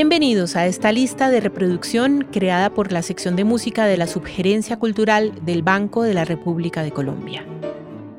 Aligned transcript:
Bienvenidos 0.00 0.54
a 0.54 0.64
esta 0.68 0.92
lista 0.92 1.28
de 1.28 1.40
reproducción 1.40 2.28
creada 2.30 2.70
por 2.70 2.92
la 2.92 3.02
sección 3.02 3.34
de 3.34 3.42
música 3.42 3.84
de 3.84 3.96
la 3.96 4.06
Subgerencia 4.06 4.78
Cultural 4.78 5.44
del 5.44 5.64
Banco 5.64 6.04
de 6.04 6.14
la 6.14 6.24
República 6.24 6.84
de 6.84 6.92
Colombia. 6.92 7.44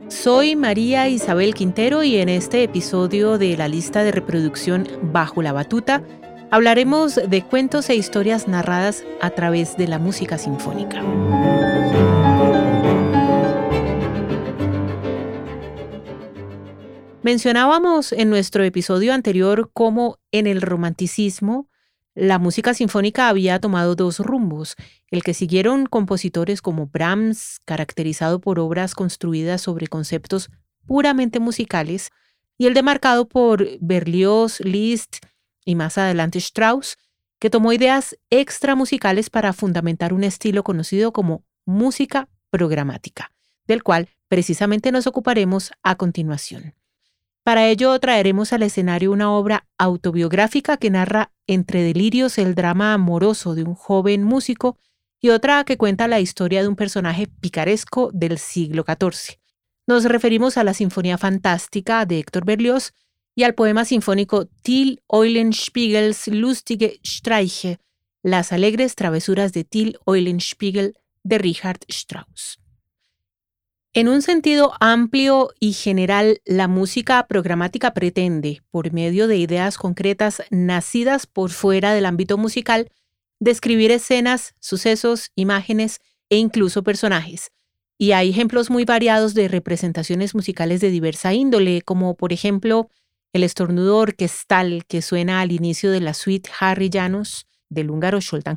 Soy 0.10 0.58
María 0.58 1.08
Isabel 1.08 1.54
Quintero 1.54 2.04
y 2.04 2.18
en 2.18 2.28
este 2.28 2.64
episodio 2.64 3.38
de 3.38 3.56
la 3.56 3.70
lista 3.70 4.04
de 4.04 4.12
reproducción 4.12 4.90
Bajo 5.04 5.42
la 5.42 5.54
Batuta 5.54 6.04
hablaremos 6.52 7.16
de 7.16 7.44
cuentos 7.46 7.90
e 7.90 7.96
historias 7.96 8.50
narradas 8.50 9.06
a 9.22 9.30
través 9.30 9.78
de 9.78 9.88
la 9.88 10.00
música 10.00 10.38
sinfónica. 10.38 11.02
Mencionábamos 17.22 18.12
en 18.12 18.30
nuestro 18.30 18.66
episodio 18.66 19.14
anterior 19.14 19.70
cómo 19.72 20.18
en 20.34 20.46
el 20.46 20.62
romanticismo 20.62 21.69
la 22.20 22.38
música 22.38 22.74
sinfónica 22.74 23.30
había 23.30 23.60
tomado 23.60 23.96
dos 23.96 24.20
rumbos, 24.20 24.76
el 25.10 25.24
que 25.24 25.34
siguieron 25.34 25.86
compositores 25.86 26.62
como 26.62 26.88
Brahms, 26.88 27.60
caracterizado 27.64 28.42
por 28.42 28.60
obras 28.60 28.94
construidas 28.94 29.62
sobre 29.62 29.88
conceptos 29.88 30.50
puramente 30.86 31.40
musicales, 31.40 32.10
y 32.58 32.68
el 32.68 32.74
demarcado 32.74 33.30
por 33.30 33.66
Berlioz, 33.80 34.60
Liszt 34.60 35.26
y 35.64 35.76
más 35.76 35.98
adelante 35.98 36.40
Strauss, 36.40 36.98
que 37.40 37.50
tomó 37.50 37.72
ideas 37.72 38.18
extramusicales 38.30 39.30
para 39.30 39.54
fundamentar 39.54 40.12
un 40.12 40.26
estilo 40.26 40.62
conocido 40.64 41.14
como 41.14 41.46
música 41.66 42.28
programática, 42.50 43.32
del 43.66 43.82
cual 43.82 44.10
precisamente 44.28 44.92
nos 44.92 45.08
ocuparemos 45.08 45.72
a 45.84 45.96
continuación. 45.96 46.74
Para 47.44 47.68
ello 47.68 47.98
traeremos 48.00 48.54
al 48.54 48.64
escenario 48.64 49.12
una 49.12 49.32
obra 49.32 49.68
autobiográfica 49.78 50.78
que 50.78 50.90
narra 50.90 51.32
entre 51.48 51.82
delirios 51.84 52.38
el 52.38 52.54
drama 52.54 52.94
amoroso 52.94 53.56
de 53.56 53.64
un 53.64 53.76
joven 53.76 54.24
músico 54.24 54.78
y 55.22 55.30
otra 55.30 55.64
que 55.64 55.78
cuenta 55.78 56.08
la 56.08 56.20
historia 56.20 56.62
de 56.62 56.68
un 56.68 56.76
personaje 56.76 57.28
picaresco 57.28 58.12
del 58.14 58.38
siglo 58.38 58.86
XIV. 58.88 59.40
Nos 59.88 60.06
referimos 60.06 60.58
a 60.58 60.64
la 60.64 60.74
Sinfonía 60.74 61.18
Fantástica 61.18 62.06
de 62.06 62.20
Héctor 62.20 62.46
Berlioz 62.46 62.94
y 63.36 63.44
al 63.44 63.56
poema 63.56 63.86
sinfónico 63.86 64.46
Till 64.62 65.02
Eulenspiegels 65.12 66.28
lustige 66.28 67.00
Streiche, 67.04 67.80
Las 68.22 68.52
alegres 68.52 68.96
travesuras 68.96 69.54
de 69.54 69.64
Till 69.64 69.98
Eulenspiegel 70.06 70.94
de 71.24 71.38
Richard 71.38 71.80
Strauss. 71.88 72.60
En 73.94 74.08
un 74.08 74.22
sentido 74.22 74.74
amplio 74.80 75.50
y 75.60 75.74
general, 75.74 76.42
la 76.46 76.68
música 76.68 77.26
programática 77.28 77.96
pretende, 77.96 78.62
por 78.70 78.94
medio 78.94 79.28
de 79.28 79.38
ideas 79.38 79.80
concretas 79.80 80.44
nacidas 80.52 81.26
por 81.26 81.50
fuera 81.50 81.92
del 81.92 82.06
ámbito 82.06 82.38
musical, 82.38 82.92
describir 83.40 83.90
escenas, 83.90 84.54
sucesos, 84.60 85.32
imágenes 85.36 86.02
e 86.30 86.38
incluso 86.38 86.84
personajes. 86.84 87.50
Y 87.98 88.12
hay 88.12 88.30
ejemplos 88.30 88.70
muy 88.70 88.86
variados 88.86 89.34
de 89.34 89.48
representaciones 89.48 90.36
musicales 90.36 90.82
de 90.82 90.92
diversa 90.92 91.34
índole, 91.34 91.82
como 91.82 92.16
por 92.16 92.32
ejemplo 92.32 92.92
el 93.34 93.44
estornudo 93.44 93.98
orquestal 93.98 94.86
que 94.88 95.02
suena 95.02 95.42
al 95.42 95.52
inicio 95.52 95.90
de 95.90 96.02
la 96.02 96.14
suite 96.14 96.52
Harry 96.60 96.92
Janos 96.94 97.48
del 97.70 97.90
húngaro 97.90 98.22
Zoltán 98.22 98.56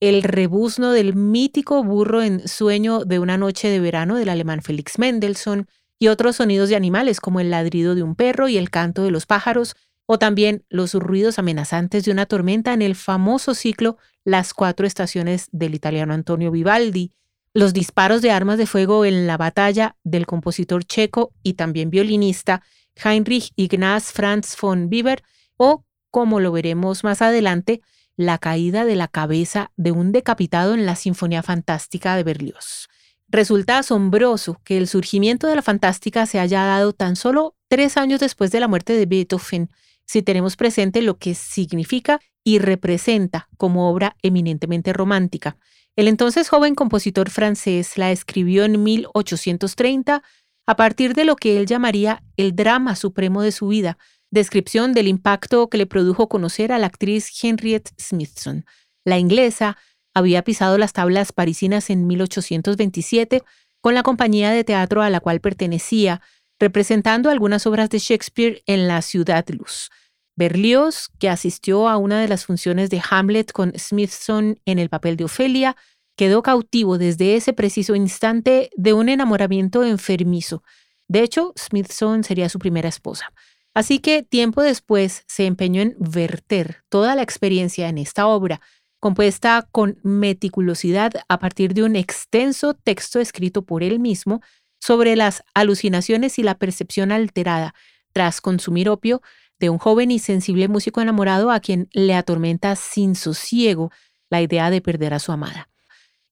el 0.00 0.22
rebuzno 0.22 0.92
del 0.92 1.14
mítico 1.14 1.82
burro 1.82 2.22
en 2.22 2.46
sueño 2.46 3.04
de 3.04 3.18
una 3.18 3.38
noche 3.38 3.68
de 3.68 3.80
verano 3.80 4.16
del 4.16 4.28
alemán 4.28 4.62
Felix 4.62 4.98
Mendelssohn 4.98 5.66
y 5.98 6.08
otros 6.08 6.36
sonidos 6.36 6.68
de 6.68 6.76
animales 6.76 7.20
como 7.20 7.40
el 7.40 7.50
ladrido 7.50 7.94
de 7.94 8.02
un 8.02 8.14
perro 8.14 8.48
y 8.48 8.56
el 8.56 8.70
canto 8.70 9.02
de 9.02 9.10
los 9.10 9.26
pájaros, 9.26 9.76
o 10.06 10.18
también 10.18 10.64
los 10.68 10.94
ruidos 10.94 11.38
amenazantes 11.38 12.04
de 12.04 12.12
una 12.12 12.26
tormenta 12.26 12.74
en 12.74 12.82
el 12.82 12.94
famoso 12.94 13.54
ciclo 13.54 13.96
Las 14.24 14.52
cuatro 14.52 14.86
estaciones 14.86 15.48
del 15.52 15.74
italiano 15.74 16.12
Antonio 16.12 16.50
Vivaldi, 16.50 17.12
los 17.54 17.72
disparos 17.72 18.20
de 18.20 18.30
armas 18.30 18.58
de 18.58 18.66
fuego 18.66 19.04
en 19.04 19.26
la 19.26 19.36
batalla 19.36 19.96
del 20.02 20.26
compositor 20.26 20.84
checo 20.84 21.32
y 21.42 21.54
también 21.54 21.88
violinista 21.88 22.62
Heinrich 22.96 23.52
Ignaz 23.56 24.12
Franz 24.12 24.56
von 24.60 24.88
Bieber, 24.88 25.22
o, 25.56 25.84
como 26.10 26.40
lo 26.40 26.52
veremos 26.52 27.04
más 27.04 27.22
adelante, 27.22 27.80
la 28.16 28.38
caída 28.38 28.84
de 28.84 28.96
la 28.96 29.08
cabeza 29.08 29.70
de 29.76 29.92
un 29.92 30.12
decapitado 30.12 30.74
en 30.74 30.86
la 30.86 30.96
Sinfonía 30.96 31.42
Fantástica 31.42 32.16
de 32.16 32.22
Berlioz. 32.22 32.88
Resulta 33.28 33.78
asombroso 33.78 34.60
que 34.64 34.76
el 34.76 34.86
surgimiento 34.86 35.46
de 35.46 35.56
la 35.56 35.62
fantástica 35.62 36.26
se 36.26 36.38
haya 36.38 36.64
dado 36.64 36.92
tan 36.92 37.16
solo 37.16 37.56
tres 37.68 37.96
años 37.96 38.20
después 38.20 38.50
de 38.52 38.60
la 38.60 38.68
muerte 38.68 38.92
de 38.92 39.06
Beethoven, 39.06 39.70
si 40.06 40.22
tenemos 40.22 40.56
presente 40.56 41.02
lo 41.02 41.18
que 41.18 41.34
significa 41.34 42.20
y 42.44 42.58
representa 42.58 43.48
como 43.56 43.90
obra 43.90 44.16
eminentemente 44.22 44.92
romántica. 44.92 45.56
El 45.96 46.08
entonces 46.08 46.48
joven 46.48 46.74
compositor 46.74 47.30
francés 47.30 47.96
la 47.96 48.10
escribió 48.10 48.64
en 48.64 48.82
1830 48.82 50.22
a 50.66 50.76
partir 50.76 51.14
de 51.14 51.24
lo 51.24 51.36
que 51.36 51.58
él 51.58 51.66
llamaría 51.66 52.22
el 52.36 52.54
drama 52.54 52.96
supremo 52.96 53.42
de 53.42 53.52
su 53.52 53.68
vida, 53.68 53.98
descripción 54.34 54.92
del 54.92 55.06
impacto 55.06 55.68
que 55.70 55.78
le 55.78 55.86
produjo 55.86 56.28
conocer 56.28 56.72
a 56.72 56.78
la 56.78 56.86
actriz 56.86 57.30
Henriette 57.42 57.90
Smithson. 57.98 58.66
La 59.04 59.16
inglesa 59.16 59.78
había 60.12 60.42
pisado 60.42 60.76
las 60.76 60.92
tablas 60.92 61.32
parisinas 61.32 61.88
en 61.88 62.06
1827 62.06 63.42
con 63.80 63.94
la 63.94 64.02
compañía 64.02 64.50
de 64.50 64.64
teatro 64.64 65.02
a 65.02 65.10
la 65.10 65.20
cual 65.20 65.40
pertenecía, 65.40 66.20
representando 66.58 67.30
algunas 67.30 67.66
obras 67.66 67.90
de 67.90 67.98
Shakespeare 68.00 68.62
en 68.66 68.88
la 68.88 69.02
Ciudad 69.02 69.44
Luz. 69.50 69.90
Berlioz, 70.36 71.10
que 71.20 71.28
asistió 71.28 71.88
a 71.88 71.96
una 71.96 72.20
de 72.20 72.26
las 72.26 72.44
funciones 72.44 72.90
de 72.90 73.00
Hamlet 73.08 73.52
con 73.52 73.72
Smithson 73.78 74.58
en 74.64 74.80
el 74.80 74.88
papel 74.88 75.16
de 75.16 75.24
Ofelia, 75.24 75.76
quedó 76.16 76.42
cautivo 76.42 76.98
desde 76.98 77.36
ese 77.36 77.52
preciso 77.52 77.94
instante 77.94 78.70
de 78.76 78.94
un 78.94 79.08
enamoramiento 79.08 79.84
enfermizo. 79.84 80.64
De 81.06 81.20
hecho, 81.22 81.52
Smithson 81.56 82.24
sería 82.24 82.48
su 82.48 82.58
primera 82.58 82.88
esposa. 82.88 83.32
Así 83.74 83.98
que 83.98 84.22
tiempo 84.22 84.62
después 84.62 85.24
se 85.26 85.46
empeñó 85.46 85.82
en 85.82 85.96
verter 85.98 86.84
toda 86.88 87.16
la 87.16 87.22
experiencia 87.22 87.88
en 87.88 87.98
esta 87.98 88.28
obra, 88.28 88.60
compuesta 89.00 89.68
con 89.70 89.98
meticulosidad 90.02 91.12
a 91.28 91.38
partir 91.38 91.74
de 91.74 91.82
un 91.82 91.96
extenso 91.96 92.74
texto 92.74 93.20
escrito 93.20 93.62
por 93.62 93.82
él 93.82 93.98
mismo 93.98 94.40
sobre 94.80 95.16
las 95.16 95.42
alucinaciones 95.54 96.38
y 96.38 96.42
la 96.42 96.54
percepción 96.54 97.10
alterada 97.10 97.74
tras 98.12 98.40
consumir 98.40 98.88
opio 98.88 99.20
de 99.58 99.70
un 99.70 99.78
joven 99.78 100.10
y 100.10 100.20
sensible 100.20 100.68
músico 100.68 101.00
enamorado 101.00 101.50
a 101.50 101.60
quien 101.60 101.88
le 101.92 102.14
atormenta 102.14 102.76
sin 102.76 103.14
sosiego 103.16 103.90
la 104.30 104.40
idea 104.40 104.70
de 104.70 104.80
perder 104.80 105.14
a 105.14 105.18
su 105.18 105.32
amada. 105.32 105.68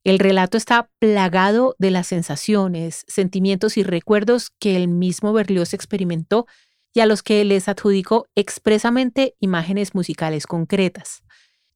El 0.05 0.19
relato 0.19 0.57
está 0.57 0.91
plagado 0.99 1.77
de 1.79 1.91
las 1.91 2.09
sensaciones, 2.09 3.05
sentimientos 3.07 3.77
y 3.77 3.83
recuerdos 3.83 4.51
que 4.59 4.77
el 4.77 4.89
mismo 4.89 5.33
Berlioz 5.33 5.75
experimentó 5.75 6.47
y 6.95 7.01
a 7.01 7.07
los 7.07 7.23
que 7.23 7.45
les 7.45 7.69
adjudicó 7.69 8.27
expresamente 8.35 9.35
imágenes 9.41 9.95
musicales 9.95 10.47
concretas. 10.47 11.23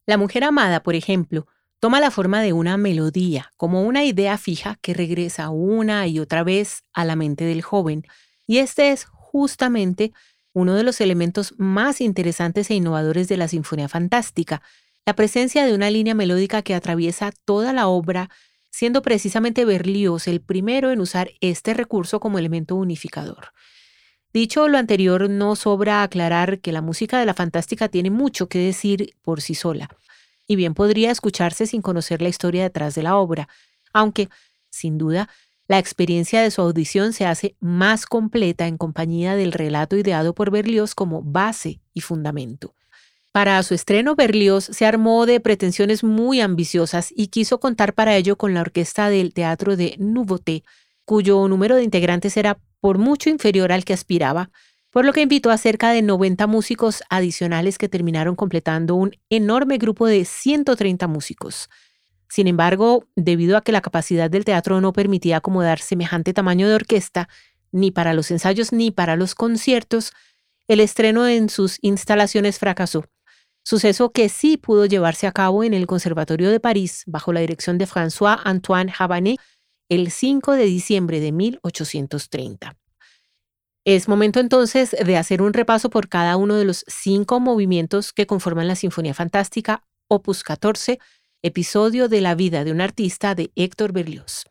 La 0.07 0.19
mujer 0.19 0.45
amada, 0.45 0.83
por 0.83 0.95
ejemplo, 0.95 1.47
toma 1.81 2.01
la 2.01 2.11
forma 2.11 2.43
de 2.43 2.53
una 2.53 2.77
melodía, 2.77 3.53
como 3.57 3.83
una 3.83 4.05
idea 4.05 4.39
fija 4.39 4.79
que 4.83 4.95
regresa 4.95 5.51
una 5.51 6.07
y 6.07 6.19
otra 6.19 6.43
vez 6.45 6.83
a 6.93 7.05
la 7.05 7.17
mente 7.17 7.45
del 7.45 7.63
joven, 7.63 8.05
y 8.47 8.59
este 8.59 8.93
es 8.93 9.07
justamente 9.07 10.13
uno 10.53 10.75
de 10.75 10.85
los 10.85 11.01
elementos 11.01 11.55
más 11.59 12.01
interesantes 12.01 12.71
e 12.71 12.75
innovadores 12.75 13.29
de 13.29 13.37
la 13.37 13.49
Sinfonía 13.49 13.89
Fantástica, 13.89 14.63
la 15.05 15.15
presencia 15.15 15.67
de 15.67 15.75
una 15.75 15.91
línea 15.91 16.15
melódica 16.15 16.63
que 16.63 16.75
atraviesa 16.75 17.31
toda 17.45 17.73
la 17.73 17.89
obra, 17.89 18.31
siendo 18.71 19.03
precisamente 19.03 19.65
Berlioz 19.65 20.29
el 20.29 20.41
primero 20.41 20.91
en 20.91 21.01
usar 21.01 21.31
este 21.41 21.75
recurso 21.75 22.21
como 22.21 22.39
elemento 22.39 22.75
unificador. 22.75 23.53
Dicho 24.37 24.69
lo 24.69 24.77
anterior, 24.77 25.31
no 25.31 25.57
sobra 25.57 26.03
aclarar 26.03 26.59
que 26.59 26.71
la 26.71 26.83
música 26.83 27.19
de 27.19 27.25
la 27.25 27.33
fantástica 27.33 27.89
tiene 27.89 28.11
mucho 28.11 28.51
que 28.51 28.59
decir 28.59 29.15
por 29.23 29.41
sí 29.41 29.55
sola, 29.55 29.89
y 30.47 30.57
bien 30.57 30.75
podría 30.75 31.11
escucharse 31.11 31.67
sin 31.67 31.81
conocer 31.81 32.21
la 32.21 32.29
historia 32.29 32.65
detrás 32.65 32.95
de 32.95 33.03
la 33.03 33.17
obra, 33.17 33.49
aunque, 33.95 34.29
sin 34.69 34.99
duda, 34.99 35.31
la 35.69 35.79
experiencia 35.79 36.43
de 36.43 36.51
su 36.51 36.61
audición 36.61 37.15
se 37.15 37.25
hace 37.25 37.57
más 37.61 38.05
completa 38.05 38.67
en 38.67 38.77
compañía 38.77 39.37
del 39.37 39.53
relato 39.53 39.97
ideado 39.97 40.35
por 40.35 40.51
Berlioz 40.51 40.95
como 40.95 41.23
base 41.23 41.81
y 41.95 42.03
fundamento. 42.03 42.75
Para 43.33 43.63
su 43.63 43.73
estreno, 43.73 44.17
Berlioz 44.17 44.65
se 44.65 44.85
armó 44.85 45.25
de 45.25 45.41
pretensiones 45.41 46.05
muy 46.05 46.43
ambiciosas 46.43 47.11
y 47.17 47.29
quiso 47.29 47.59
contar 47.59 47.95
para 47.95 48.15
ello 48.19 48.37
con 48.37 48.53
la 48.53 48.61
orquesta 48.61 49.09
del 49.09 49.33
Teatro 49.33 49.79
de 49.79 49.97
Nouveauté, 49.99 50.63
cuyo 51.07 51.49
número 51.49 51.77
de 51.77 51.85
integrantes 51.85 52.37
era 52.37 52.59
por 52.87 52.99
mucho 52.99 53.31
inferior 53.31 53.73
al 53.73 53.85
que 53.85 53.95
aspiraba, 53.95 54.53
por 54.91 55.05
lo 55.05 55.13
que 55.13 55.21
invitó 55.21 55.51
a 55.51 55.59
cerca 55.59 55.91
de 55.91 56.03
90 56.03 56.47
músicos 56.47 57.03
adicionales 57.11 57.79
que 57.79 57.89
terminaron 57.89 58.37
completando 58.37 58.95
un 58.95 59.11
enorme 59.29 59.79
grupo 59.79 60.07
de 60.07 60.25
130 60.25 61.09
músicos. 61.09 61.69
Sin 62.29 62.47
embargo, 62.47 63.09
debido 63.17 63.57
a 63.57 63.63
que 63.63 63.73
la 63.73 63.81
capacidad 63.81 64.31
del 64.31 64.45
teatro 64.45 64.81
no 64.81 64.93
permitía 64.93 65.39
acomodar 65.39 65.81
semejante 65.81 66.33
tamaño 66.33 66.69
de 66.69 66.77
orquesta, 66.77 67.29
ni 67.73 67.91
para 67.91 68.15
los 68.15 68.31
ensayos 68.31 68.73
ni 68.73 68.93
para 68.93 69.17
los 69.17 69.35
conciertos, 69.35 70.13
el 70.69 70.79
estreno 70.79 71.27
en 71.27 71.49
sus 71.49 71.79
instalaciones 71.83 72.61
fracasó. 72.61 73.07
suceso 73.65 74.13
que 74.13 74.29
sí 74.29 74.59
pudo 74.59 74.87
llevarse 74.87 75.27
a 75.27 75.33
cabo 75.33 75.65
en 75.65 75.75
el 75.75 75.89
Conservatorio 75.89 76.53
de 76.53 76.61
París 76.61 77.03
bajo 77.09 77.33
la 77.33 77.41
dirección 77.41 77.79
de 77.79 77.89
François 77.89 78.41
Antoine 78.45 78.93
Habanet 78.97 79.41
el 79.89 80.11
5 80.11 80.53
de 80.53 80.65
diciembre 80.65 81.21
de 81.21 81.33
1830. 81.33 82.77
Es 83.85 84.09
momento 84.09 84.41
entonces 84.41 84.97
de 85.05 85.17
hacer 85.17 85.43
un 85.43 85.53
repaso 85.53 85.91
por 85.91 86.09
cada 86.09 86.37
uno 86.37 86.57
de 86.57 86.65
los 86.65 86.85
cinco 86.89 87.39
movimientos 87.39 88.13
que 88.13 88.27
conforman 88.27 88.67
la 88.67 88.75
Sinfonía 88.75 89.15
Fantástica, 89.15 89.85
opus 90.09 90.43
14, 90.43 90.99
episodio 91.43 92.09
de 92.09 92.21
la 92.21 92.35
vida 92.35 92.65
de 92.65 92.73
un 92.73 92.81
artista 92.81 93.35
de 93.35 93.53
Héctor 93.55 93.93
Berlioz. 93.93 94.45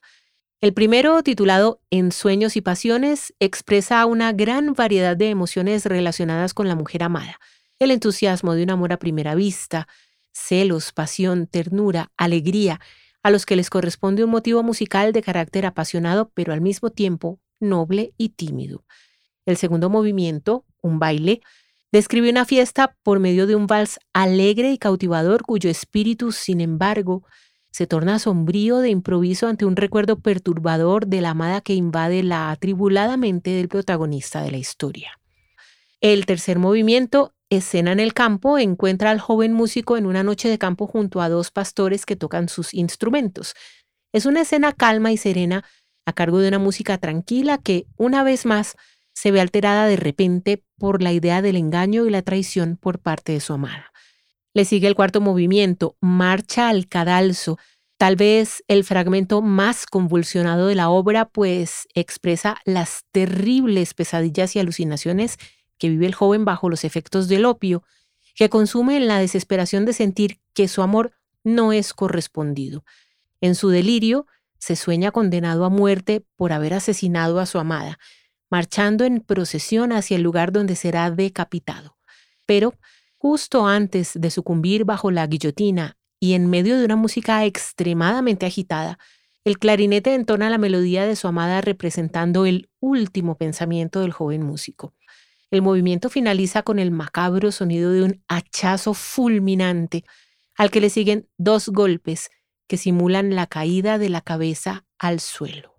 El 0.62 0.74
primero, 0.74 1.22
titulado 1.22 1.82
En 1.90 2.12
sueños 2.12 2.56
y 2.56 2.62
pasiones, 2.62 3.34
expresa 3.40 4.06
una 4.06 4.32
gran 4.32 4.74
variedad 4.74 5.18
de 5.18 5.30
emociones 5.30 5.86
relacionadas 5.86 6.54
con 6.54 6.68
la 6.70 6.76
mujer 6.76 7.04
amada 7.04 7.40
el 7.80 7.92
entusiasmo 7.92 8.54
de 8.54 8.64
un 8.64 8.72
amor 8.72 8.94
a 8.94 9.00
primera 9.00 9.36
vista, 9.36 9.88
celos, 10.32 10.92
pasión, 10.92 11.48
ternura, 11.48 12.12
alegría, 12.18 12.80
a 13.26 13.32
los 13.32 13.48
que 13.48 13.56
les 13.56 13.72
corresponde 13.72 14.24
un 14.24 14.30
motivo 14.30 14.62
musical 14.62 15.12
de 15.12 15.24
carácter 15.24 15.66
apasionado, 15.66 16.30
pero 16.36 16.54
al 16.54 16.62
mismo 16.62 16.92
tiempo 16.92 17.40
noble 17.60 18.14
y 18.20 18.30
tímido. 18.30 18.86
El 19.48 19.58
segundo 19.58 19.90
movimiento, 19.90 20.64
un 20.84 21.00
baile, 21.00 21.42
describe 21.92 22.30
una 22.30 22.46
fiesta 22.46 22.96
por 23.02 23.20
medio 23.20 23.48
de 23.48 23.56
un 23.56 23.66
vals 23.66 23.98
alegre 24.14 24.72
y 24.72 24.78
cautivador 24.78 25.42
cuyo 25.42 25.72
espíritu, 25.72 26.32
sin 26.32 26.62
embargo, 26.62 27.24
se 27.72 27.88
torna 27.88 28.20
sombrío 28.20 28.78
de 28.78 28.90
improviso 28.90 29.48
ante 29.48 29.66
un 29.66 29.76
recuerdo 29.76 30.20
perturbador 30.20 31.08
de 31.08 31.22
la 31.22 31.32
amada 31.32 31.62
que 31.62 31.74
invade 31.74 32.22
la 32.22 32.52
atribulada 32.52 33.18
mente 33.18 33.50
del 33.50 33.70
protagonista 33.70 34.44
de 34.44 34.52
la 34.52 34.58
historia. 34.58 35.20
El 36.00 36.28
tercer 36.28 36.60
movimiento 36.60 37.34
Escena 37.56 37.92
en 37.92 38.00
el 38.00 38.14
campo 38.14 38.58
encuentra 38.58 39.12
al 39.12 39.20
joven 39.20 39.54
músico 39.54 39.98
en 39.98 40.06
una 40.06 40.24
noche 40.24 40.50
de 40.50 40.58
campo 40.58 40.88
junto 40.88 41.22
a 41.22 41.30
dos 41.30 41.52
pastores 41.52 42.06
que 42.06 42.16
tocan 42.16 42.50
sus 42.50 42.74
instrumentos. 42.74 43.54
Es 44.14 44.26
una 44.26 44.42
escena 44.42 44.74
calma 44.74 45.12
y 45.12 45.18
serena 45.18 45.66
a 46.06 46.14
cargo 46.14 46.40
de 46.40 46.48
una 46.48 46.60
música 46.60 46.98
tranquila 46.98 47.58
que, 47.58 47.88
una 47.98 48.24
vez 48.24 48.46
más, 48.46 48.76
se 49.14 49.32
ve 49.32 49.42
alterada 49.42 49.88
de 49.88 49.96
repente 49.96 50.64
por 50.78 51.02
la 51.02 51.14
idea 51.14 51.42
del 51.42 51.56
engaño 51.56 52.06
y 52.06 52.10
la 52.10 52.22
traición 52.22 52.78
por 52.78 53.00
parte 53.00 53.32
de 53.32 53.40
su 53.40 53.54
amada. 53.54 53.92
Le 54.54 54.66
sigue 54.66 54.88
el 54.88 54.96
cuarto 54.96 55.20
movimiento, 55.22 55.98
Marcha 56.02 56.70
al 56.70 56.88
cadalso, 56.88 57.58
tal 57.98 58.16
vez 58.16 58.64
el 58.68 58.84
fragmento 58.84 59.42
más 59.42 59.86
convulsionado 59.86 60.68
de 60.68 60.76
la 60.76 60.90
obra, 60.90 61.26
pues 61.26 61.88
expresa 61.94 62.58
las 62.66 63.04
terribles 63.12 63.94
pesadillas 63.94 64.56
y 64.56 64.60
alucinaciones 64.60 65.38
que 65.78 65.90
vive 65.90 66.06
el 66.06 66.16
joven 66.16 66.46
bajo 66.46 66.70
los 66.70 66.84
efectos 66.84 67.28
del 67.28 67.46
opio, 67.46 67.84
que 68.36 68.50
consume 68.50 68.98
en 68.98 69.08
la 69.08 69.20
desesperación 69.20 69.86
de 69.86 69.94
sentir 69.94 70.40
que 70.54 70.68
su 70.68 70.82
amor 70.82 71.14
no 71.44 71.72
es 71.72 71.94
correspondido. 71.94 72.84
En 73.42 73.56
su 73.56 73.70
delirio, 73.70 74.28
se 74.58 74.76
sueña 74.76 75.12
condenado 75.12 75.66
a 75.66 75.70
muerte 75.70 76.26
por 76.36 76.52
haber 76.52 76.74
asesinado 76.74 77.40
a 77.40 77.46
su 77.46 77.60
amada, 77.60 78.00
marchando 78.50 79.06
en 79.06 79.22
procesión 79.22 79.92
hacia 79.92 80.18
el 80.18 80.24
lugar 80.24 80.52
donde 80.52 80.76
será 80.76 81.12
decapitado. 81.12 81.98
Pero, 82.46 82.74
justo 83.18 83.68
antes 83.68 84.12
de 84.16 84.32
sucumbir 84.32 84.86
bajo 84.86 85.12
la 85.12 85.28
guillotina 85.28 85.98
y 86.20 86.34
en 86.34 86.50
medio 86.50 86.78
de 86.78 86.86
una 86.86 86.96
música 86.96 87.46
extremadamente 87.46 88.46
agitada, 88.46 88.98
el 89.44 89.60
clarinete 89.60 90.16
entona 90.16 90.50
la 90.50 90.58
melodía 90.58 91.06
de 91.06 91.16
su 91.16 91.28
amada 91.28 91.62
representando 91.62 92.48
el 92.48 92.70
último 92.80 93.38
pensamiento 93.38 94.02
del 94.02 94.12
joven 94.12 94.44
músico. 94.44 94.96
El 95.52 95.62
movimiento 95.62 96.10
finaliza 96.10 96.64
con 96.64 96.80
el 96.80 96.92
macabro 96.92 97.52
sonido 97.52 97.92
de 97.92 98.04
un 98.04 98.24
hachazo 98.28 98.94
fulminante, 98.94 100.04
al 100.56 100.72
que 100.72 100.82
le 100.82 100.90
siguen 100.90 101.30
dos 101.38 101.70
golpes 101.70 102.30
que 102.68 102.78
simulan 102.78 103.36
la 103.36 103.48
caída 103.48 103.98
de 103.98 104.10
la 104.10 104.22
cabeza 104.22 104.86
al 104.98 105.20
suelo. 105.20 105.76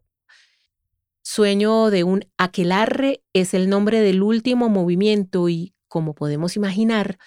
Sueño 1.23 1.91
de 1.91 2.05
un 2.05 2.25
aquelarre 2.39 3.25
es 3.33 3.53
el 3.55 3.69
nombre 3.69 4.01
del 4.01 4.23
último 4.23 4.69
movimiento 4.69 5.49
y, 5.49 5.75
como 5.89 6.15
podemos 6.15 6.57
imaginar, 6.57 7.19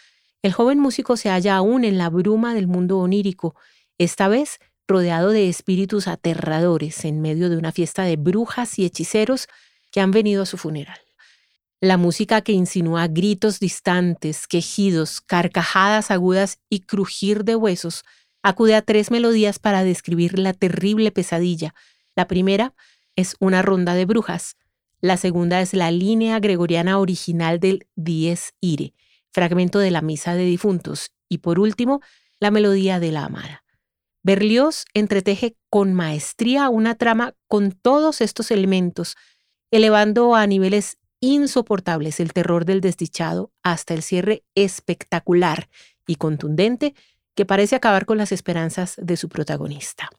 el 0.42 0.54
joven 0.54 0.80
músico 0.80 1.18
se 1.18 1.30
halla 1.30 1.58
aún 1.58 1.84
en 1.84 1.98
la 1.98 2.10
bruma 2.10 2.54
del 2.54 2.68
mundo 2.68 3.00
onírico, 3.00 3.56
esta 3.98 4.30
vez 4.30 4.60
rodeado 4.88 5.32
de 5.32 5.50
espíritus 5.50 6.08
aterradores 6.08 7.04
en 7.04 7.22
medio 7.22 7.50
de 7.50 7.58
una 7.58 7.74
fiesta 7.74 8.04
de 8.04 8.16
brujas 8.16 8.80
y 8.80 8.86
hechiceros 8.86 9.48
que 9.92 10.00
han 10.00 10.12
venido 10.12 10.44
a 10.44 10.46
su 10.46 10.58
funeral. 10.58 11.00
La 11.82 11.96
música 11.96 12.42
que 12.42 12.52
insinúa 12.52 13.08
gritos 13.08 13.62
distantes, 13.62 14.48
quejidos, 14.48 15.22
carcajadas 15.22 16.12
agudas 16.12 16.60
y 16.70 16.82
crujir 16.82 17.46
de 17.46 17.56
huesos 17.56 18.04
acude 18.44 18.76
a 18.76 18.82
tres 18.82 19.12
melodías 19.12 19.60
para 19.60 19.86
describir 19.86 20.40
la 20.40 20.52
terrible 20.52 21.12
pesadilla. 21.12 21.74
La 22.18 22.28
primera 22.28 22.74
es 23.16 23.38
una 23.40 23.62
ronda 23.62 23.94
de 23.94 24.04
brujas. 24.04 24.58
La 25.00 25.16
segunda 25.16 25.62
es 25.62 25.74
la 25.74 25.90
línea 25.90 26.40
gregoriana 26.42 27.00
original 27.00 27.62
del 27.62 27.88
Dies 27.96 28.54
Ire, 28.60 28.94
fragmento 29.32 29.80
de 29.80 29.92
la 29.92 30.02
Misa 30.02 30.36
de 30.36 30.44
Difuntos. 30.44 31.12
Y 31.30 31.38
por 31.38 31.60
último, 31.60 32.02
la 32.42 32.52
melodía 32.52 33.00
de 33.00 33.14
la 33.14 33.24
amada. 33.24 33.64
Berlioz 34.22 34.84
entreteje 34.94 35.56
con 35.70 35.94
maestría 35.94 36.68
una 36.68 36.96
trama 36.96 37.36
con 37.48 37.72
todos 37.72 38.20
estos 38.20 38.52
elementos, 38.52 39.16
elevando 39.72 40.36
a 40.36 40.46
niveles 40.46 40.98
insoportables 41.22 42.20
el 42.20 42.34
terror 42.34 42.66
del 42.66 42.82
desdichado 42.82 43.52
hasta 43.64 43.94
el 43.94 44.02
cierre 44.02 44.44
espectacular 44.56 45.70
y 46.08 46.16
contundente 46.16 46.96
que 47.36 47.46
parece 47.46 47.76
acabar 47.76 48.06
con 48.06 48.18
las 48.18 48.32
esperanzas 48.32 48.96
de 49.02 49.18
su 49.18 49.30
protagonista. 49.30 50.10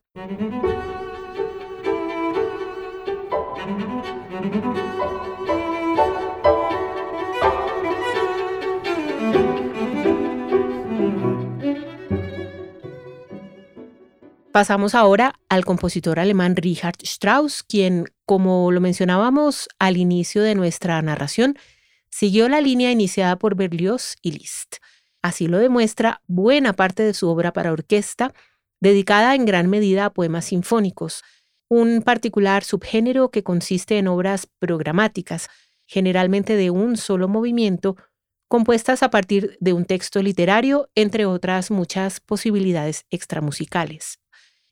Pasamos 14.53 14.97
ahora 14.97 15.39
al 15.49 15.65
compositor 15.65 16.19
alemán 16.19 16.57
Richard 16.57 16.97
Strauss, 17.05 17.63
quien, 17.63 18.07
como 18.27 18.73
lo 18.73 18.81
mencionábamos 18.81 19.69
al 19.79 19.97
inicio 19.97 20.43
de 20.43 20.57
nuestra 20.57 21.01
narración, 21.03 21.57
siguió 22.11 22.49
la 22.49 22.61
línea 22.61 22.91
iniciada 22.91 23.37
por 23.37 23.55
Berlioz 23.55 24.17
y 24.23 24.33
Liszt. 24.33 24.79
Así 25.23 25.47
lo 25.47 25.59
demuestra 25.59 26.23
buena 26.27 26.73
parte 26.73 27.05
de 27.05 27.15
su 27.15 27.29
obra 27.29 27.53
para 27.53 27.71
orquesta, 27.71 28.35
dedicada 28.81 29.37
en 29.37 29.45
gran 29.45 29.71
medida 29.71 30.07
a 30.07 30.13
poemas 30.13 30.47
sinfónicos, 30.47 31.23
un 31.69 32.03
particular 32.03 32.65
subgénero 32.65 33.31
que 33.31 33.45
consiste 33.45 33.99
en 33.99 34.09
obras 34.09 34.49
programáticas, 34.59 35.49
generalmente 35.87 36.57
de 36.57 36.71
un 36.71 36.97
solo 36.97 37.29
movimiento, 37.29 37.95
compuestas 38.49 39.05
a 39.05 39.11
partir 39.11 39.57
de 39.61 39.75
un 39.75 39.85
texto 39.85 40.21
literario, 40.21 40.91
entre 40.97 41.25
otras 41.25 41.71
muchas 41.71 42.19
posibilidades 42.19 43.07
extramusicales. 43.11 44.20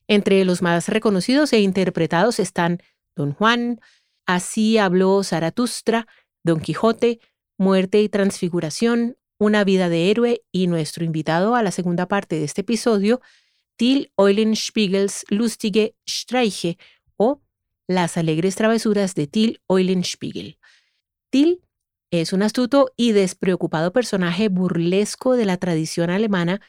Entre 0.09 0.45
los 0.47 0.63
más 0.63 0.89
reconocidos 0.89 1.53
e 1.53 1.61
interpretados 1.61 2.41
están 2.41 2.83
Don 3.15 3.33
Juan, 3.33 3.81
Así 4.27 4.77
habló 4.77 5.23
Zaratustra, 5.23 6.07
Don 6.45 6.61
Quijote, 6.61 7.21
Muerte 7.57 8.03
y 8.03 8.09
Transfiguración, 8.09 9.17
Una 9.39 9.65
vida 9.65 9.89
de 9.89 10.11
héroe 10.11 10.43
y 10.51 10.67
nuestro 10.67 11.05
invitado 11.05 11.55
a 11.55 11.63
la 11.63 11.71
segunda 11.71 12.09
parte 12.09 12.37
de 12.37 12.45
este 12.45 12.63
episodio, 12.63 13.21
Till 13.77 14.13
Eulenspiegels 14.19 15.25
lustige 15.29 15.95
Streiche 16.09 16.77
o 17.17 17.41
Las 17.87 18.17
alegres 18.17 18.57
travesuras 18.57 19.15
de 19.15 19.27
Till 19.27 19.63
Eulenspiegel. 19.69 20.59
Till 21.31 21.63
es 22.11 22.33
un 22.33 22.43
astuto 22.43 22.91
y 22.97 23.13
despreocupado 23.13 23.93
personaje 23.93 24.49
burlesco 24.49 25.37
de 25.37 25.45
la 25.45 25.59
tradición 25.59 26.11
alemana 26.11 26.61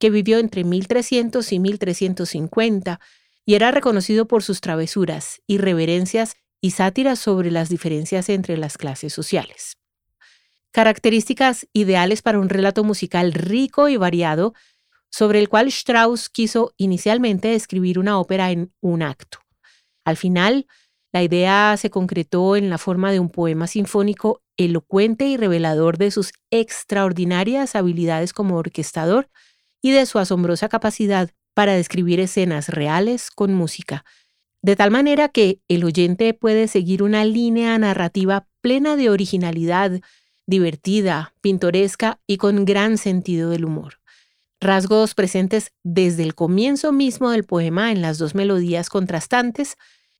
que 0.00 0.10
vivió 0.10 0.38
entre 0.38 0.64
1300 0.64 1.52
y 1.52 1.58
1350 1.60 2.98
y 3.46 3.54
era 3.54 3.70
reconocido 3.70 4.26
por 4.26 4.42
sus 4.42 4.60
travesuras, 4.60 5.42
irreverencias 5.46 6.36
y 6.60 6.72
sátiras 6.72 7.18
sobre 7.18 7.50
las 7.50 7.68
diferencias 7.68 8.28
entre 8.28 8.56
las 8.56 8.78
clases 8.78 9.12
sociales. 9.12 9.76
Características 10.72 11.68
ideales 11.72 12.22
para 12.22 12.38
un 12.38 12.48
relato 12.48 12.82
musical 12.82 13.32
rico 13.32 13.88
y 13.88 13.96
variado, 13.96 14.54
sobre 15.10 15.38
el 15.38 15.48
cual 15.48 15.68
Strauss 15.68 16.28
quiso 16.28 16.72
inicialmente 16.76 17.54
escribir 17.54 17.98
una 17.98 18.18
ópera 18.18 18.50
en 18.52 18.72
un 18.80 19.02
acto. 19.02 19.38
Al 20.04 20.16
final, 20.16 20.66
la 21.12 21.22
idea 21.22 21.76
se 21.76 21.90
concretó 21.90 22.56
en 22.56 22.70
la 22.70 22.78
forma 22.78 23.10
de 23.10 23.18
un 23.18 23.30
poema 23.30 23.66
sinfónico 23.66 24.42
elocuente 24.56 25.26
y 25.26 25.36
revelador 25.36 25.98
de 25.98 26.10
sus 26.10 26.32
extraordinarias 26.50 27.74
habilidades 27.74 28.32
como 28.32 28.56
orquestador 28.56 29.28
y 29.82 29.90
de 29.92 30.06
su 30.06 30.18
asombrosa 30.18 30.68
capacidad 30.68 31.30
para 31.54 31.74
describir 31.74 32.20
escenas 32.20 32.68
reales 32.68 33.30
con 33.30 33.54
música, 33.54 34.04
de 34.62 34.76
tal 34.76 34.90
manera 34.90 35.28
que 35.28 35.60
el 35.68 35.84
oyente 35.84 36.34
puede 36.34 36.68
seguir 36.68 37.02
una 37.02 37.24
línea 37.24 37.78
narrativa 37.78 38.46
plena 38.60 38.96
de 38.96 39.08
originalidad, 39.10 40.00
divertida, 40.46 41.34
pintoresca 41.40 42.20
y 42.26 42.36
con 42.36 42.64
gran 42.64 42.98
sentido 42.98 43.50
del 43.50 43.64
humor. 43.64 44.00
Rasgos 44.60 45.14
presentes 45.14 45.72
desde 45.82 46.22
el 46.22 46.34
comienzo 46.34 46.92
mismo 46.92 47.30
del 47.30 47.44
poema 47.44 47.92
en 47.92 48.02
las 48.02 48.18
dos 48.18 48.34
melodías 48.34 48.90
contrastantes 48.90 49.76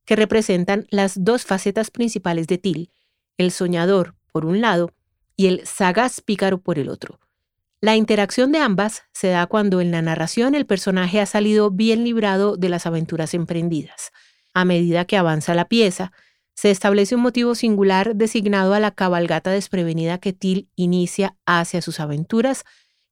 que 0.06 0.16
representan 0.16 0.86
las 0.90 1.22
dos 1.22 1.44
facetas 1.44 1.90
principales 1.90 2.46
de 2.46 2.56
Till, 2.56 2.90
el 3.36 3.50
soñador 3.50 4.14
por 4.32 4.46
un 4.46 4.62
lado 4.62 4.92
y 5.36 5.46
el 5.46 5.66
sagaz 5.66 6.22
pícaro 6.22 6.58
por 6.58 6.78
el 6.78 6.88
otro. 6.88 7.20
La 7.82 7.96
interacción 7.96 8.52
de 8.52 8.58
ambas 8.58 9.04
se 9.14 9.28
da 9.28 9.46
cuando 9.46 9.80
en 9.80 9.90
la 9.90 10.02
narración 10.02 10.54
el 10.54 10.66
personaje 10.66 11.18
ha 11.18 11.24
salido 11.24 11.70
bien 11.70 12.04
librado 12.04 12.58
de 12.58 12.68
las 12.68 12.84
aventuras 12.84 13.32
emprendidas. 13.32 14.10
A 14.52 14.66
medida 14.66 15.06
que 15.06 15.16
avanza 15.16 15.54
la 15.54 15.66
pieza, 15.66 16.12
se 16.54 16.70
establece 16.70 17.14
un 17.14 17.22
motivo 17.22 17.54
singular 17.54 18.16
designado 18.16 18.74
a 18.74 18.80
la 18.80 18.90
cabalgata 18.90 19.50
desprevenida 19.50 20.18
que 20.18 20.34
Till 20.34 20.68
inicia 20.76 21.38
hacia 21.46 21.80
sus 21.80 22.00
aventuras, 22.00 22.64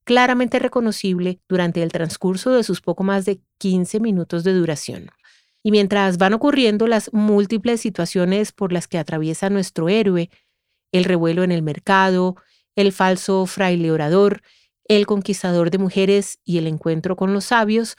claramente 0.04 0.58
reconocible 0.58 1.40
durante 1.48 1.82
el 1.82 1.90
transcurso 1.90 2.50
de 2.50 2.62
sus 2.62 2.82
poco 2.82 3.04
más 3.04 3.24
de 3.24 3.40
15 3.56 4.00
minutos 4.00 4.44
de 4.44 4.52
duración. 4.52 5.08
Y 5.62 5.70
mientras 5.70 6.18
van 6.18 6.34
ocurriendo 6.34 6.86
las 6.86 7.10
múltiples 7.14 7.80
situaciones 7.80 8.52
por 8.52 8.74
las 8.74 8.86
que 8.86 8.98
atraviesa 8.98 9.48
nuestro 9.48 9.88
héroe, 9.88 10.28
el 10.92 11.04
revuelo 11.04 11.42
en 11.42 11.52
el 11.52 11.62
mercado, 11.62 12.36
el 12.78 12.92
falso 12.92 13.44
fraile 13.46 13.90
orador, 13.90 14.40
el 14.84 15.04
conquistador 15.04 15.72
de 15.72 15.78
mujeres 15.78 16.38
y 16.44 16.58
el 16.58 16.68
encuentro 16.68 17.16
con 17.16 17.32
los 17.32 17.46
sabios, 17.46 17.96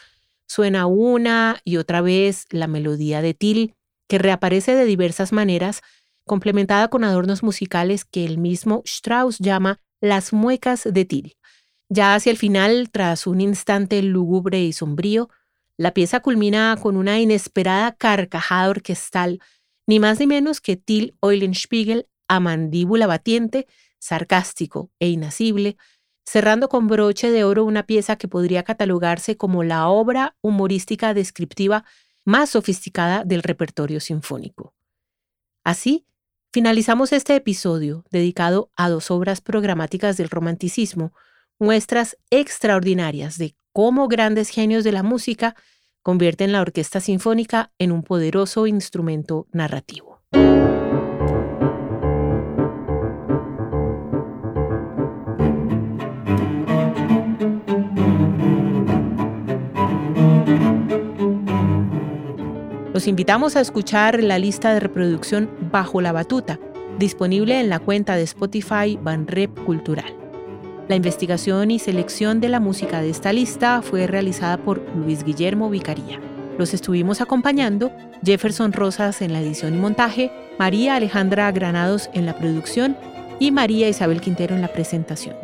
suena 0.47 0.85
una 0.85 1.59
y 1.65 1.75
otra 1.75 1.99
vez 1.99 2.45
la 2.49 2.65
melodía 2.67 3.21
de 3.21 3.33
Till, 3.33 3.75
que 4.07 4.17
reaparece 4.17 4.75
de 4.75 4.85
diversas 4.85 5.33
maneras, 5.33 5.81
complementada 6.25 6.87
con 6.87 7.03
adornos 7.03 7.43
musicales 7.43 8.05
que 8.05 8.23
el 8.23 8.37
mismo 8.37 8.81
Strauss 8.85 9.37
llama 9.39 9.81
las 9.99 10.31
muecas 10.31 10.87
de 10.89 11.03
Till. 11.03 11.35
Ya 11.89 12.15
hacia 12.15 12.31
el 12.31 12.37
final, 12.37 12.89
tras 12.89 13.27
un 13.27 13.41
instante 13.41 14.01
lúgubre 14.01 14.63
y 14.63 14.71
sombrío, 14.71 15.29
la 15.75 15.93
pieza 15.93 16.21
culmina 16.21 16.77
con 16.81 16.95
una 16.95 17.19
inesperada 17.19 17.91
carcajada 17.91 18.69
orquestal, 18.69 19.41
ni 19.85 19.99
más 19.99 20.21
ni 20.21 20.27
menos 20.27 20.61
que 20.61 20.77
Till 20.77 21.17
Eulenspiegel 21.21 22.07
a 22.29 22.39
mandíbula 22.39 23.07
batiente, 23.07 23.67
sarcástico 23.99 24.91
e 24.99 25.09
inacible, 25.09 25.77
cerrando 26.25 26.69
con 26.69 26.87
broche 26.87 27.31
de 27.31 27.43
oro 27.43 27.63
una 27.65 27.83
pieza 27.83 28.15
que 28.15 28.27
podría 28.27 28.63
catalogarse 28.63 29.37
como 29.37 29.63
la 29.63 29.87
obra 29.87 30.35
humorística 30.41 31.13
descriptiva 31.13 31.85
más 32.25 32.51
sofisticada 32.51 33.23
del 33.23 33.43
repertorio 33.43 33.99
sinfónico. 33.99 34.73
Así, 35.63 36.05
finalizamos 36.51 37.13
este 37.13 37.35
episodio 37.35 38.05
dedicado 38.11 38.71
a 38.75 38.89
dos 38.89 39.11
obras 39.11 39.41
programáticas 39.41 40.17
del 40.17 40.29
romanticismo, 40.29 41.13
muestras 41.59 42.17
extraordinarias 42.29 43.37
de 43.37 43.55
cómo 43.73 44.07
grandes 44.07 44.49
genios 44.49 44.83
de 44.83 44.91
la 44.91 45.03
música 45.03 45.55
convierten 46.01 46.51
la 46.51 46.61
orquesta 46.61 47.01
sinfónica 47.01 47.71
en 47.77 47.91
un 47.91 48.03
poderoso 48.03 48.67
instrumento 48.67 49.47
narrativo. 49.51 50.21
Los 62.99 63.07
invitamos 63.07 63.55
a 63.55 63.61
escuchar 63.61 64.21
la 64.21 64.37
lista 64.39 64.73
de 64.73 64.81
reproducción 64.81 65.49
Bajo 65.71 66.01
la 66.01 66.11
Batuta, 66.11 66.59
disponible 66.97 67.57
en 67.57 67.69
la 67.69 67.79
cuenta 67.79 68.17
de 68.17 68.23
Spotify 68.23 68.99
Banrep 69.01 69.57
Cultural. 69.63 70.13
La 70.89 70.97
investigación 70.97 71.71
y 71.71 71.79
selección 71.79 72.41
de 72.41 72.49
la 72.49 72.59
música 72.59 73.01
de 73.01 73.09
esta 73.09 73.31
lista 73.31 73.81
fue 73.81 74.05
realizada 74.05 74.57
por 74.57 74.81
Luis 74.97 75.23
Guillermo 75.23 75.69
Vicaría. 75.69 76.19
Los 76.57 76.73
estuvimos 76.73 77.21
acompañando 77.21 77.89
Jefferson 78.21 78.73
Rosas 78.73 79.21
en 79.21 79.31
la 79.31 79.39
edición 79.39 79.75
y 79.75 79.77
montaje, 79.77 80.29
María 80.59 80.95
Alejandra 80.95 81.49
Granados 81.53 82.09
en 82.13 82.25
la 82.25 82.37
producción 82.37 82.97
y 83.39 83.51
María 83.51 83.87
Isabel 83.87 84.19
Quintero 84.19 84.55
en 84.55 84.61
la 84.61 84.73
presentación. 84.73 85.37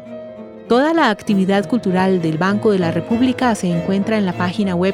Toda 0.68 0.94
la 0.94 1.10
actividad 1.10 1.70
cultural 1.70 2.22
del 2.22 2.38
Banco 2.38 2.74
de 2.74 2.80
la 2.80 2.92
República 2.92 3.56
se 3.56 3.72
encuentra 3.72 4.18
en 4.18 4.26
la 4.26 4.34
página 4.34 4.76
web 4.76 4.94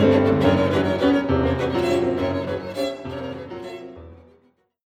Thank 0.00 0.24
you. 0.24 0.29